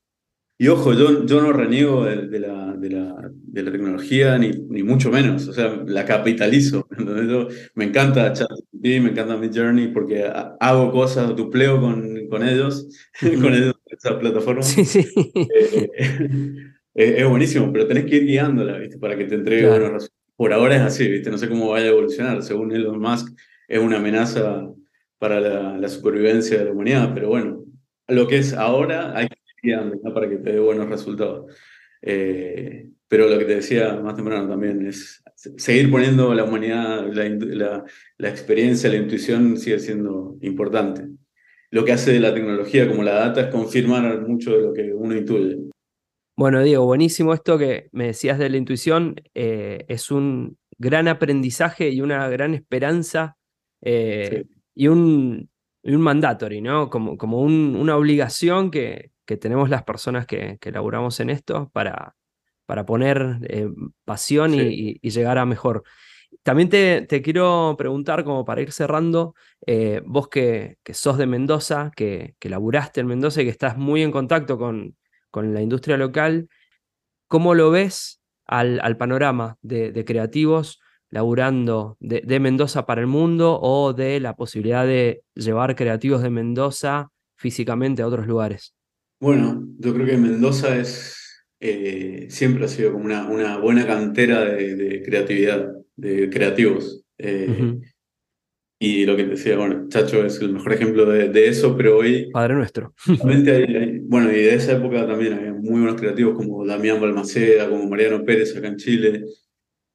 [0.62, 4.84] Y ojo, yo, yo no reniego de, la, de, la, de, la, tecnología, ni, ni,
[4.84, 5.48] mucho menos.
[5.48, 6.88] O sea, la capitalizo.
[7.74, 12.88] me encanta ChatGPT, me encanta Midjourney porque hago cosas, dupleo con, con ellos,
[13.42, 14.62] con ellos, esa plataforma.
[14.62, 15.04] Sí, sí.
[16.94, 18.98] Eh, es, buenísimo, pero tenés que ir guiándola, ¿viste?
[18.98, 20.34] Para que te entregue buenos resultados.
[20.36, 21.32] Por ahora es así, ¿viste?
[21.32, 22.44] No sé cómo vaya a evolucionar.
[22.44, 23.34] Según Elon Musk,
[23.70, 24.70] es una amenaza
[25.18, 27.64] para la, la supervivencia de la humanidad, pero bueno,
[28.10, 31.54] lo que es ahora hay que guiando para que te dé buenos resultados.
[32.02, 37.84] Eh, pero lo que te decía más temprano también es seguir poniendo la humanidad, la,
[38.18, 41.08] la, experiencia, la intuición sigue siendo importante.
[41.70, 44.94] Lo que hace de la tecnología como la data es confirmar mucho de lo que
[44.94, 45.58] uno intuye.
[46.38, 49.16] Bueno, Diego, buenísimo esto que me decías de la intuición.
[49.36, 53.38] Eh, es un gran aprendizaje y una gran esperanza
[53.82, 55.50] eh, y un,
[55.84, 56.90] y un mandatory, ¿no?
[56.90, 62.16] Como, como una obligación que, que, tenemos las personas que, que laburamos en esto para,
[62.66, 63.70] para poner eh,
[64.06, 65.84] pasión y, llegar a mejor.
[66.44, 71.28] También te, te, quiero preguntar, como para ir cerrando, eh, vos que, que, sos de
[71.28, 74.96] Mendoza, que, que laburaste en Mendoza y que estás muy en contacto con,
[75.30, 76.50] con la industria local,
[77.28, 80.80] ¿cómo lo ves al, al panorama de, de creativos?
[81.12, 87.12] laburando de, Mendoza para el mundo o de la posibilidad de llevar creativos de Mendoza
[87.36, 88.74] físicamente a otros lugares?
[89.22, 94.44] Bueno, yo creo que Mendoza es, eh, siempre ha sido como una, una buena cantera
[94.44, 97.06] de, creatividad, de creativos.
[97.18, 97.80] Eh,
[98.80, 102.32] y lo que te decía, bueno, Chacho es el mejor ejemplo de, eso, pero hoy...
[102.32, 102.96] Padre nuestro.
[104.04, 108.26] bueno, y de esa época también había muy buenos creativos como Damián Balmaceda, como Mariano
[108.26, 109.24] Pérez acá en Chile,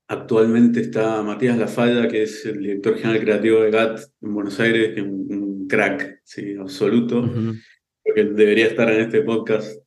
[0.09, 4.95] Actualmente está Matías Lafalla, que es el director general creativo de GAT en Buenos Aires,
[4.95, 7.29] que es un, crack, sí, absoluto.
[8.07, 9.83] Porque debería estar en este podcast,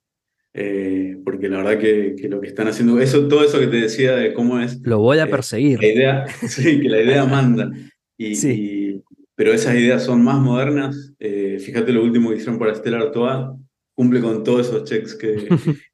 [0.53, 3.77] eh, porque la verdad que, que, lo que están haciendo, eso, todo eso que te
[3.77, 4.79] decía de cómo es...
[4.81, 5.79] Lo voy a eh, perseguir.
[5.79, 7.71] La idea, sí, que la idea manda.
[8.17, 9.01] Y, sí.
[9.35, 11.13] pero esas ideas son más modernas.
[11.19, 13.57] Eh, fíjate lo último que hicieron para Estela Artois,
[13.95, 15.47] cumple con todos esos checks que,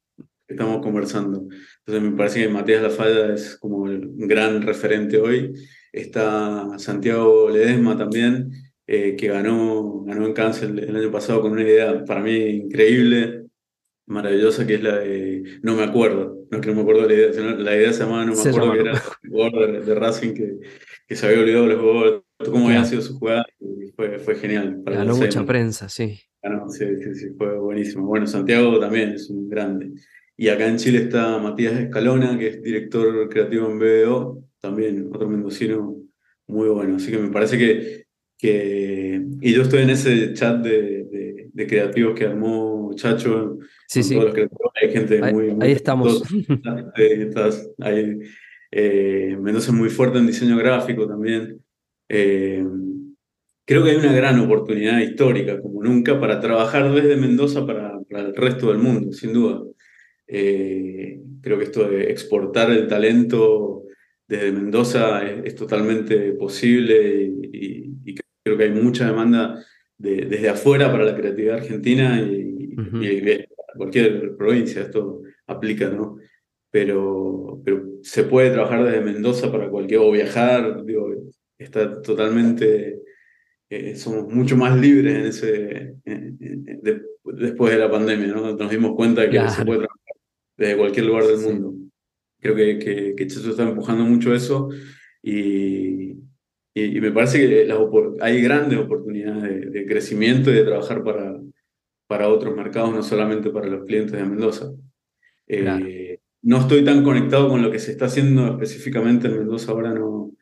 [0.47, 1.47] estamos conversando.
[1.79, 5.53] Entonces me parece que Matías Lafalla es como el gran referente hoy.
[5.91, 8.51] Está Santiago Ledesma también,
[8.87, 13.45] eh, que ganó, ganó en cáncer el, año pasado con una idea para mí increíble,
[14.05, 16.35] maravillosa, que es la de No me acuerdo.
[16.51, 18.39] No que no me acuerdo de la idea, sino la idea se llamaba No me
[18.39, 20.57] acuerdo, que era el jugador de, Racing que,
[21.07, 24.81] que, se había olvidado los jugadores, cómo había sido su jugada, y fue, fue genial.
[24.85, 26.19] ganó mucha prensa, sí.
[26.43, 28.05] Ganó, sí, sí, sí, fue buenísimo.
[28.05, 29.91] Bueno, Santiago también es un grande.
[30.37, 35.27] Y acá en Chile está Matías Escalona, que es director creativo en BBO, también otro
[35.27, 35.95] mendocino
[36.47, 36.97] muy bueno.
[36.97, 38.04] Así que me parece que,
[38.37, 43.59] que y yo estoy en ese chat de, de, creativos que armó Chacho.
[43.87, 44.15] Sí, sí.
[44.15, 44.47] Todos los
[44.81, 46.23] hay gente muy, Ahí estamos.
[46.97, 48.19] estás, ahí,
[48.71, 51.61] eh, Mendoza es muy fuerte en diseño gráfico también.
[52.09, 52.63] Eh,
[53.65, 58.27] creo que hay una gran oportunidad histórica, como nunca, para trabajar desde Mendoza para, para
[58.27, 59.61] el resto del mundo, sin duda.
[60.27, 63.83] Eh, creo que esto de exportar el talento
[64.27, 67.94] desde Mendoza es, totalmente posible y,
[68.45, 69.65] creo que hay mucha demanda
[69.97, 72.75] desde afuera para la creatividad argentina y,
[73.75, 76.17] cualquier provincia esto aplica, ¿no?
[76.71, 81.13] Pero, pero se puede trabajar desde Mendoza para cualquier, o viajar, digo,
[81.57, 83.01] está totalmente,
[83.69, 85.95] eh, somos mucho más libres en ese,
[87.23, 88.55] después de la pandemia, ¿no?
[88.55, 90.15] Nos dimos cuenta de que se puede trabajar
[90.57, 91.73] desde cualquier lugar del mundo.
[92.39, 94.69] Creo que, que, que está empujando mucho eso
[95.21, 96.15] y,
[96.77, 97.73] y, me parece que
[98.19, 101.39] hay grandes oportunidades de, crecimiento y de trabajar para,
[102.05, 104.71] para otros mercados, no solamente para los clientes de Mendoza.
[105.47, 109.93] Eh, no estoy tan conectado con lo que se está haciendo específicamente en Mendoza ahora,
[109.93, 110.33] no,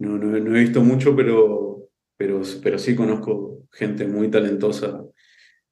[0.00, 5.04] no, no, he visto mucho, pero, pero, pero sí conozco gente muy talentosa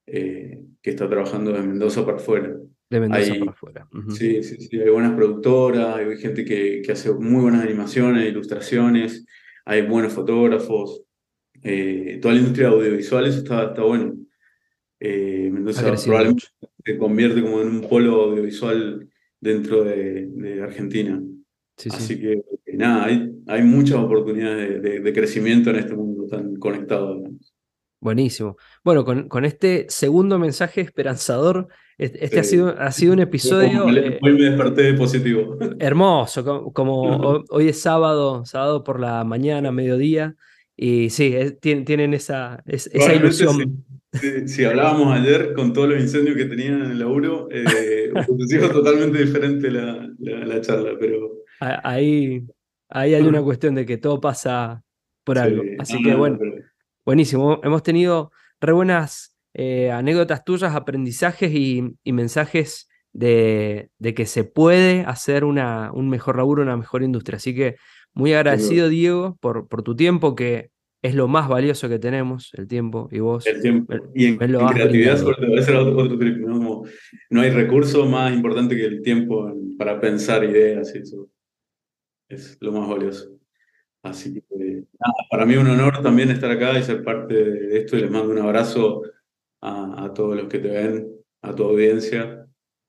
[0.07, 2.57] eh, que está trabajando de Mendoza para afuera.
[2.89, 3.89] De Mendoza para afuera.
[4.11, 9.27] Sí, sí, sí, hay buenas productoras, hay gente que, que hace muy buenas animaciones, ilustraciones,
[9.69, 11.03] hay buenos fotógrafos,
[11.63, 14.17] eh, toda la industria audiovisual, eso está, está bueno.
[14.99, 16.47] Eh, Mendoza probablemente
[16.87, 19.07] se convierte como en un polo audiovisual
[19.39, 21.23] dentro de, Argentina.
[21.91, 22.43] Así que
[22.73, 27.23] nada, hay, hay muchas oportunidades de, crecimiento en este mundo tan conectado.
[28.01, 28.57] Buenísimo.
[28.85, 33.87] Bueno, con, con, este segundo mensaje esperanzador, este, ha, sido, ha sido un episodio.
[33.87, 35.59] Hoy me desperté positivo.
[35.81, 40.37] Hermoso, como, hoy es sábado, sábado por la mañana, mediodía,
[40.77, 43.85] y sí, tienen, esa, esa ilusión.
[44.47, 48.13] Si, hablábamos ayer con todos los incendios que tenían en el laburo, eh,
[48.73, 51.33] totalmente diferente la, la, charla, pero...
[51.61, 52.47] Ahí,
[52.89, 54.85] ahí hay una cuestión de que todo pasa
[55.25, 55.63] por algo.
[55.79, 56.39] Así que bueno,
[57.09, 57.59] buenísimo.
[57.63, 65.05] Hemos tenido re buenas eh, anécdotas tuyas, aprendizajes y, mensajes de, de, que se puede
[65.07, 67.39] hacer una, un mejor laburo, una mejor industria.
[67.39, 67.77] Así que
[68.13, 70.69] muy agradecido, Diego, por, por tu tiempo, que
[71.01, 73.47] es lo más valioso que tenemos, el tiempo, y vos.
[73.47, 73.95] El tiempo.
[74.15, 76.83] Y en, creatividad, otro, trip, ¿no?
[77.31, 81.31] no hay recurso más importante que el tiempo para pensar ideas y eso.
[82.29, 83.38] Es lo más valioso.
[84.03, 84.43] Así que,
[84.99, 88.11] nada, para mí un honor también estar acá y ser parte de esto y les
[88.11, 89.03] mando un abrazo
[89.61, 91.09] a, a todos los que te ven,
[91.43, 92.47] a tu audiencia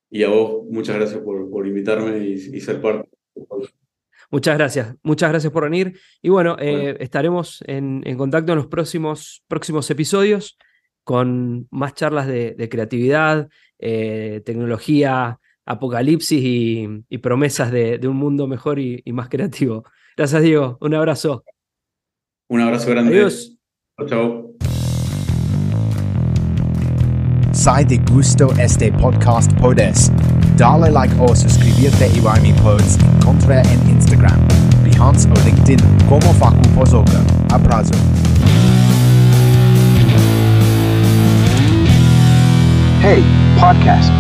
[0.10, 3.10] y a vos, muchas gracias por, por invitarme y, y ser parte.
[4.32, 6.00] Muchas gracias, muchas gracias por venir.
[6.22, 10.58] Y bueno, eh, estaremos en, contacto en los próximos, próximos episodios
[11.04, 13.50] con más charlas de, creatividad,
[13.80, 19.84] eh, tecnología, apocalipsis y, promesas de, un mundo mejor y, más creativo.
[20.20, 20.78] Gracias, Diego.
[20.82, 21.46] Un abrazo.
[22.50, 23.14] Un abrazo grande.
[23.14, 23.58] Adiós.
[24.06, 24.54] Chao.
[27.54, 30.12] Si te gustó este podcast puedes
[30.58, 34.46] Dale like o suscribirte y mi pods encontra en Instagram,
[34.84, 37.24] Behance o LinkedIn como Facu Pozoka.
[37.50, 37.94] Abrazo.
[43.02, 43.24] Hey,
[43.58, 44.19] podcast.